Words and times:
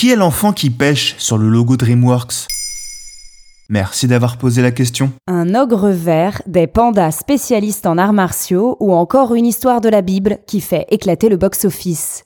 Qui 0.00 0.10
est 0.10 0.16
l'enfant 0.16 0.54
qui 0.54 0.70
pêche 0.70 1.14
sur 1.18 1.36
le 1.36 1.50
logo 1.50 1.76
DreamWorks? 1.76 2.46
Merci 3.68 4.08
d'avoir 4.08 4.38
posé 4.38 4.62
la 4.62 4.70
question. 4.70 5.12
Un 5.26 5.54
ogre 5.54 5.90
vert, 5.90 6.40
des 6.46 6.66
pandas 6.66 7.10
spécialistes 7.10 7.84
en 7.84 7.98
arts 7.98 8.14
martiaux 8.14 8.78
ou 8.80 8.94
encore 8.94 9.34
une 9.34 9.44
histoire 9.44 9.82
de 9.82 9.90
la 9.90 10.00
Bible 10.00 10.38
qui 10.46 10.62
fait 10.62 10.86
éclater 10.88 11.28
le 11.28 11.36
box-office. 11.36 12.24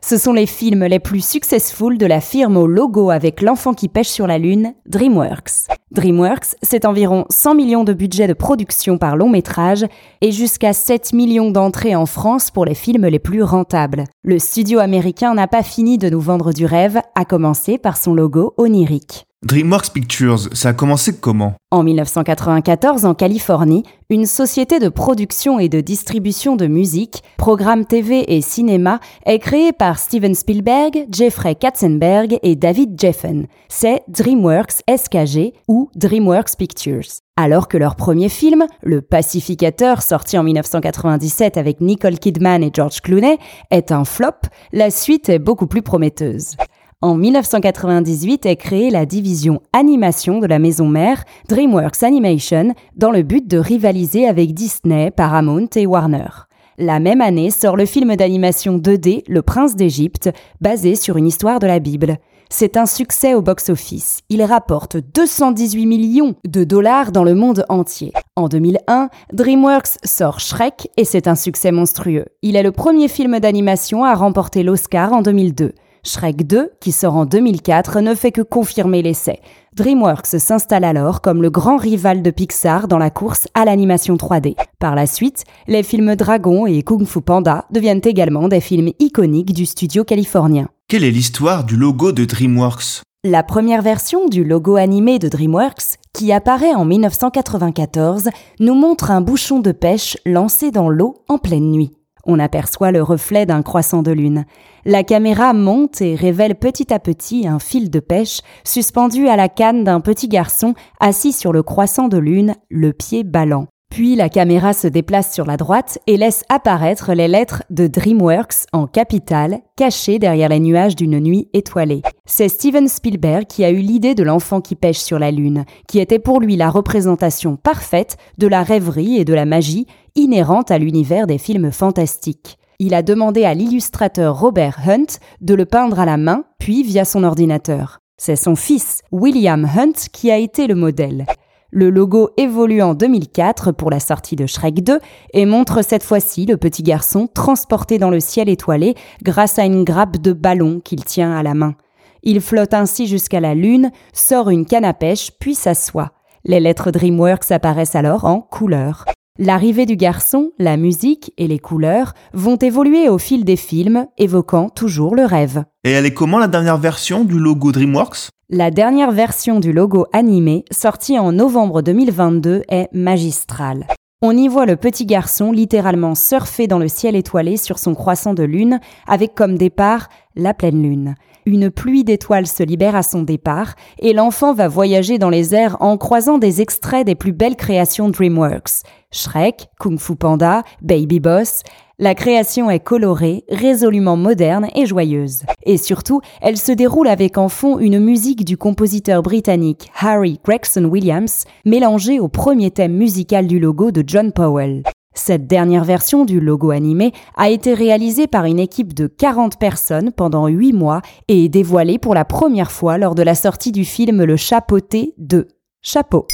Ce 0.00 0.16
sont 0.16 0.32
les 0.32 0.46
films 0.46 0.84
les 0.84 0.98
plus 0.98 1.24
successful 1.24 1.98
de 1.98 2.06
la 2.06 2.20
firme 2.20 2.56
au 2.56 2.66
logo 2.66 3.10
avec 3.10 3.42
l'enfant 3.42 3.74
qui 3.74 3.88
pêche 3.88 4.08
sur 4.08 4.26
la 4.26 4.38
lune, 4.38 4.74
DreamWorks. 4.86 5.68
DreamWorks, 5.90 6.56
c'est 6.62 6.84
environ 6.84 7.24
100 7.30 7.54
millions 7.54 7.84
de 7.84 7.92
budget 7.92 8.26
de 8.26 8.32
production 8.32 8.98
par 8.98 9.16
long 9.16 9.28
métrage 9.28 9.84
et 10.20 10.32
jusqu'à 10.32 10.72
7 10.72 11.12
millions 11.12 11.50
d'entrées 11.50 11.96
en 11.96 12.06
France 12.06 12.50
pour 12.50 12.64
les 12.64 12.74
films 12.74 13.06
les 13.06 13.18
plus 13.18 13.42
rentables. 13.42 14.04
Le 14.22 14.38
studio 14.38 14.78
américain 14.78 15.34
n'a 15.34 15.48
pas 15.48 15.62
fini 15.62 15.98
de 15.98 16.08
nous 16.08 16.20
vendre 16.20 16.52
du 16.52 16.66
rêve, 16.66 17.00
à 17.14 17.24
commencer 17.24 17.78
par 17.78 17.96
son 17.96 18.14
logo 18.14 18.54
onirique. 18.56 19.26
DreamWorks 19.42 19.94
Pictures, 19.94 20.54
ça 20.54 20.68
a 20.68 20.72
commencé 20.74 21.18
comment? 21.18 21.54
En 21.70 21.82
1994, 21.82 23.06
en 23.06 23.14
Californie, 23.14 23.84
une 24.10 24.26
société 24.26 24.78
de 24.78 24.90
production 24.90 25.58
et 25.58 25.70
de 25.70 25.80
distribution 25.80 26.56
de 26.56 26.66
musique, 26.66 27.22
programmes 27.38 27.86
TV 27.86 28.36
et 28.36 28.42
cinéma 28.42 29.00
est 29.24 29.38
créée 29.38 29.72
par 29.72 29.98
Steven 29.98 30.34
Spielberg, 30.34 31.06
Jeffrey 31.10 31.54
Katzenberg 31.54 32.38
et 32.42 32.54
David 32.54 33.00
Jeffen. 33.00 33.46
C'est 33.70 34.02
DreamWorks 34.08 34.82
SKG 34.94 35.54
ou 35.68 35.88
DreamWorks 35.94 36.56
Pictures. 36.58 37.08
Alors 37.36 37.68
que 37.68 37.78
leur 37.78 37.96
premier 37.96 38.28
film, 38.28 38.66
Le 38.82 39.00
Pacificateur, 39.00 40.02
sorti 40.02 40.36
en 40.36 40.42
1997 40.42 41.56
avec 41.56 41.80
Nicole 41.80 42.18
Kidman 42.18 42.62
et 42.62 42.70
George 42.74 43.00
Clooney, 43.00 43.38
est 43.70 43.90
un 43.90 44.04
flop, 44.04 44.50
la 44.72 44.90
suite 44.90 45.30
est 45.30 45.38
beaucoup 45.38 45.66
plus 45.66 45.80
prometteuse. 45.80 46.56
En 47.02 47.14
1998 47.14 48.44
est 48.44 48.56
créée 48.56 48.90
la 48.90 49.06
division 49.06 49.62
animation 49.72 50.38
de 50.38 50.46
la 50.46 50.58
maison 50.58 50.86
mère, 50.86 51.24
DreamWorks 51.48 52.02
Animation, 52.02 52.74
dans 52.94 53.10
le 53.10 53.22
but 53.22 53.48
de 53.48 53.56
rivaliser 53.56 54.28
avec 54.28 54.52
Disney, 54.52 55.10
Paramount 55.10 55.68
et 55.76 55.86
Warner. 55.86 56.28
La 56.76 57.00
même 57.00 57.22
année 57.22 57.48
sort 57.48 57.78
le 57.78 57.86
film 57.86 58.14
d'animation 58.16 58.76
2D 58.76 59.22
Le 59.28 59.40
Prince 59.40 59.76
d'Égypte, 59.76 60.28
basé 60.60 60.94
sur 60.94 61.16
une 61.16 61.26
histoire 61.26 61.58
de 61.58 61.66
la 61.66 61.78
Bible. 61.78 62.18
C'est 62.50 62.76
un 62.76 62.84
succès 62.84 63.32
au 63.32 63.40
box-office. 63.40 64.20
Il 64.28 64.42
rapporte 64.42 64.98
218 64.98 65.86
millions 65.86 66.34
de 66.46 66.64
dollars 66.64 67.12
dans 67.12 67.24
le 67.24 67.34
monde 67.34 67.64
entier. 67.70 68.12
En 68.36 68.48
2001, 68.48 69.08
DreamWorks 69.32 69.96
sort 70.04 70.38
Shrek 70.38 70.90
et 70.98 71.06
c'est 71.06 71.28
un 71.28 71.34
succès 71.34 71.72
monstrueux. 71.72 72.26
Il 72.42 72.56
est 72.56 72.62
le 72.62 72.72
premier 72.72 73.08
film 73.08 73.40
d'animation 73.40 74.04
à 74.04 74.14
remporter 74.14 74.62
l'Oscar 74.62 75.14
en 75.14 75.22
2002. 75.22 75.72
Shrek 76.02 76.46
2, 76.46 76.70
qui 76.80 76.92
sort 76.92 77.16
en 77.16 77.26
2004, 77.26 78.00
ne 78.00 78.14
fait 78.14 78.32
que 78.32 78.42
confirmer 78.42 79.02
l'essai. 79.02 79.40
DreamWorks 79.74 80.38
s'installe 80.38 80.84
alors 80.84 81.20
comme 81.20 81.42
le 81.42 81.50
grand 81.50 81.76
rival 81.76 82.22
de 82.22 82.30
Pixar 82.30 82.88
dans 82.88 82.98
la 82.98 83.10
course 83.10 83.46
à 83.54 83.64
l'animation 83.64 84.16
3D. 84.16 84.56
Par 84.78 84.94
la 84.94 85.06
suite, 85.06 85.44
les 85.68 85.82
films 85.82 86.16
Dragon 86.16 86.66
et 86.66 86.82
Kung 86.82 87.06
Fu 87.06 87.20
Panda 87.20 87.66
deviennent 87.70 88.00
également 88.04 88.48
des 88.48 88.60
films 88.60 88.90
iconiques 88.98 89.52
du 89.52 89.66
studio 89.66 90.04
californien. 90.04 90.68
Quelle 90.88 91.04
est 91.04 91.10
l'histoire 91.10 91.64
du 91.64 91.76
logo 91.76 92.12
de 92.12 92.24
DreamWorks? 92.24 93.02
La 93.22 93.42
première 93.42 93.82
version 93.82 94.28
du 94.28 94.44
logo 94.44 94.76
animé 94.76 95.18
de 95.18 95.28
DreamWorks, 95.28 95.98
qui 96.14 96.32
apparaît 96.32 96.74
en 96.74 96.86
1994, 96.86 98.30
nous 98.60 98.74
montre 98.74 99.10
un 99.10 99.20
bouchon 99.20 99.60
de 99.60 99.72
pêche 99.72 100.16
lancé 100.24 100.70
dans 100.70 100.88
l'eau 100.88 101.22
en 101.28 101.36
pleine 101.36 101.70
nuit. 101.70 101.92
On 102.32 102.38
aperçoit 102.38 102.92
le 102.92 103.02
reflet 103.02 103.44
d'un 103.44 103.62
croissant 103.62 104.02
de 104.02 104.12
lune. 104.12 104.44
La 104.84 105.02
caméra 105.02 105.52
monte 105.52 106.00
et 106.00 106.14
révèle 106.14 106.54
petit 106.54 106.94
à 106.94 107.00
petit 107.00 107.48
un 107.48 107.58
fil 107.58 107.90
de 107.90 107.98
pêche 107.98 108.40
suspendu 108.62 109.26
à 109.26 109.34
la 109.34 109.48
canne 109.48 109.82
d'un 109.82 109.98
petit 109.98 110.28
garçon 110.28 110.74
assis 111.00 111.32
sur 111.32 111.52
le 111.52 111.64
croissant 111.64 112.06
de 112.06 112.18
lune, 112.18 112.54
le 112.68 112.92
pied 112.92 113.24
ballant. 113.24 113.66
Puis 113.90 114.14
la 114.14 114.28
caméra 114.28 114.72
se 114.72 114.86
déplace 114.86 115.34
sur 115.34 115.44
la 115.44 115.56
droite 115.56 115.98
et 116.06 116.16
laisse 116.16 116.44
apparaître 116.48 117.12
les 117.12 117.26
lettres 117.26 117.64
de 117.70 117.88
DreamWorks 117.88 118.66
en 118.72 118.86
capitale, 118.86 119.58
cachées 119.76 120.20
derrière 120.20 120.48
les 120.48 120.60
nuages 120.60 120.94
d'une 120.94 121.18
nuit 121.18 121.48
étoilée. 121.52 122.02
C'est 122.24 122.48
Steven 122.48 122.86
Spielberg 122.86 123.46
qui 123.46 123.64
a 123.64 123.70
eu 123.70 123.78
l'idée 123.78 124.14
de 124.14 124.22
l'enfant 124.22 124.60
qui 124.60 124.76
pêche 124.76 125.00
sur 125.00 125.18
la 125.18 125.32
Lune, 125.32 125.64
qui 125.88 125.98
était 125.98 126.20
pour 126.20 126.40
lui 126.40 126.56
la 126.56 126.70
représentation 126.70 127.56
parfaite 127.56 128.16
de 128.38 128.46
la 128.46 128.62
rêverie 128.62 129.18
et 129.18 129.24
de 129.24 129.34
la 129.34 129.44
magie 129.44 129.86
inhérente 130.14 130.70
à 130.70 130.78
l'univers 130.78 131.26
des 131.26 131.38
films 131.38 131.72
fantastiques. 131.72 132.58
Il 132.78 132.94
a 132.94 133.02
demandé 133.02 133.44
à 133.44 133.54
l'illustrateur 133.54 134.38
Robert 134.38 134.78
Hunt 134.86 135.18
de 135.40 135.54
le 135.54 135.66
peindre 135.66 135.98
à 135.98 136.06
la 136.06 136.16
main, 136.16 136.44
puis 136.58 136.84
via 136.84 137.04
son 137.04 137.24
ordinateur. 137.24 137.98
C'est 138.16 138.36
son 138.36 138.54
fils, 138.54 139.02
William 139.10 139.64
Hunt, 139.64 140.08
qui 140.12 140.30
a 140.30 140.38
été 140.38 140.66
le 140.66 140.76
modèle. 140.76 141.26
Le 141.72 141.88
logo 141.88 142.30
évolue 142.36 142.82
en 142.82 142.94
2004 142.94 143.70
pour 143.70 143.90
la 143.90 144.00
sortie 144.00 144.34
de 144.34 144.46
Shrek 144.46 144.82
2 144.82 144.98
et 145.34 145.46
montre 145.46 145.82
cette 145.84 146.02
fois-ci 146.02 146.46
le 146.46 146.56
petit 146.56 146.82
garçon 146.82 147.28
transporté 147.32 147.98
dans 147.98 148.10
le 148.10 148.18
ciel 148.18 148.48
étoilé 148.48 148.94
grâce 149.22 149.58
à 149.58 149.64
une 149.64 149.84
grappe 149.84 150.18
de 150.18 150.32
ballon 150.32 150.80
qu'il 150.80 151.04
tient 151.04 151.32
à 151.32 151.42
la 151.44 151.54
main. 151.54 151.74
Il 152.22 152.40
flotte 152.40 152.74
ainsi 152.74 153.06
jusqu'à 153.06 153.40
la 153.40 153.54
lune, 153.54 153.92
sort 154.12 154.50
une 154.50 154.66
canne 154.66 154.84
à 154.84 154.94
pêche, 154.94 155.30
puis 155.38 155.54
s'assoit. 155.54 156.10
Les 156.44 156.60
lettres 156.60 156.90
DreamWorks 156.90 157.50
apparaissent 157.50 157.94
alors 157.94 158.24
en 158.24 158.40
couleur. 158.40 159.04
L'arrivée 159.38 159.86
du 159.86 159.96
garçon, 159.96 160.50
la 160.58 160.76
musique 160.76 161.32
et 161.38 161.46
les 161.46 161.58
couleurs 161.58 162.14
vont 162.34 162.56
évoluer 162.56 163.08
au 163.08 163.16
fil 163.16 163.44
des 163.44 163.56
films, 163.56 164.06
évoquant 164.18 164.68
toujours 164.68 165.14
le 165.14 165.24
rêve. 165.24 165.64
Et 165.84 165.92
elle 165.92 166.04
est 166.04 166.12
comment 166.12 166.38
la 166.38 166.48
dernière 166.48 166.76
version 166.76 167.24
du 167.24 167.38
logo 167.38 167.72
DreamWorks? 167.72 168.28
La 168.50 168.70
dernière 168.70 169.12
version 169.12 169.60
du 169.60 169.72
logo 169.72 170.06
animé, 170.12 170.64
sortie 170.72 171.18
en 171.18 171.32
novembre 171.32 171.80
2022, 171.80 172.64
est 172.68 172.88
magistrale. 172.92 173.86
On 174.20 174.36
y 174.36 174.48
voit 174.48 174.66
le 174.66 174.76
petit 174.76 175.06
garçon 175.06 175.52
littéralement 175.52 176.14
surfer 176.14 176.66
dans 176.66 176.78
le 176.78 176.88
ciel 176.88 177.16
étoilé 177.16 177.56
sur 177.56 177.78
son 177.78 177.94
croissant 177.94 178.34
de 178.34 178.42
lune, 178.42 178.80
avec 179.06 179.34
comme 179.34 179.56
départ 179.56 180.08
la 180.36 180.52
pleine 180.52 180.82
lune. 180.82 181.14
Une 181.50 181.68
pluie 181.68 182.04
d'étoiles 182.04 182.46
se 182.46 182.62
libère 182.62 182.94
à 182.94 183.02
son 183.02 183.22
départ, 183.22 183.74
et 183.98 184.12
l'enfant 184.12 184.54
va 184.54 184.68
voyager 184.68 185.18
dans 185.18 185.30
les 185.30 185.52
airs 185.52 185.76
en 185.80 185.96
croisant 185.96 186.38
des 186.38 186.60
extraits 186.60 187.04
des 187.04 187.16
plus 187.16 187.32
belles 187.32 187.56
créations 187.56 188.08
DreamWorks. 188.08 188.84
Shrek, 189.10 189.66
Kung 189.80 189.98
Fu 189.98 190.14
Panda, 190.14 190.62
Baby 190.80 191.18
Boss. 191.18 191.64
La 191.98 192.14
création 192.14 192.70
est 192.70 192.78
colorée, 192.78 193.42
résolument 193.50 194.16
moderne 194.16 194.68
et 194.76 194.86
joyeuse. 194.86 195.42
Et 195.64 195.76
surtout, 195.76 196.20
elle 196.40 196.56
se 196.56 196.70
déroule 196.70 197.08
avec 197.08 197.36
en 197.36 197.48
fond 197.48 197.80
une 197.80 197.98
musique 197.98 198.44
du 198.44 198.56
compositeur 198.56 199.20
britannique 199.20 199.90
Harry 200.00 200.38
Gregson 200.44 200.84
Williams, 200.84 201.46
mélangée 201.64 202.20
au 202.20 202.28
premier 202.28 202.70
thème 202.70 202.92
musical 202.92 203.48
du 203.48 203.58
logo 203.58 203.90
de 203.90 204.04
John 204.06 204.30
Powell. 204.30 204.84
Cette 205.14 205.48
dernière 205.48 205.84
version 205.84 206.24
du 206.24 206.40
logo 206.40 206.70
animé 206.70 207.12
a 207.36 207.50
été 207.50 207.74
réalisée 207.74 208.28
par 208.28 208.44
une 208.44 208.60
équipe 208.60 208.94
de 208.94 209.08
40 209.08 209.58
personnes 209.58 210.12
pendant 210.12 210.46
8 210.46 210.72
mois 210.72 211.02
et 211.26 211.44
est 211.44 211.48
dévoilée 211.48 211.98
pour 211.98 212.14
la 212.14 212.24
première 212.24 212.70
fois 212.70 212.96
lors 212.96 213.14
de 213.14 213.22
la 213.22 213.34
sortie 213.34 213.72
du 213.72 213.84
film 213.84 214.22
Le 214.22 214.36
Chapeauté 214.36 215.14
de 215.18 215.48
Chapeau. 215.82 216.26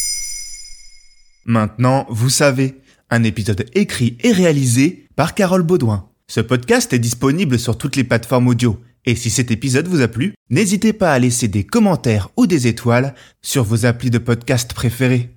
Maintenant, 1.47 2.06
vous 2.10 2.28
savez, 2.28 2.81
un 3.09 3.22
épisode 3.22 3.65
écrit 3.75 4.19
et 4.22 4.32
réalisé 4.32 5.09
par 5.16 5.34
Carole 5.34 5.62
Baudouin. 5.62 6.10
Ce 6.28 6.41
podcast 6.41 6.92
est 6.92 6.98
disponible 6.98 7.59
sur 7.59 7.78
toutes 7.78 7.97
les 7.97 8.04
plateformes 8.04 8.48
audio. 8.48 8.78
Et 9.06 9.15
si 9.15 9.31
cet 9.31 9.53
épisode 9.53 9.86
vous 9.86 10.00
a 10.00 10.09
plu, 10.09 10.34
n'hésitez 10.50 10.92
pas 10.92 11.12
à 11.12 11.19
laisser 11.19 11.47
des 11.47 11.65
commentaires 11.65 12.28
ou 12.36 12.47
des 12.47 12.66
étoiles 12.66 13.15
sur 13.41 13.62
vos 13.62 13.86
applis 13.86 14.10
de 14.10 14.19
podcast 14.19 14.75
préférés. 14.75 15.35